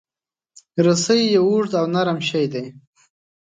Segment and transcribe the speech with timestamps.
[0.85, 2.65] رسۍ یو اوږد او نرم شی دی.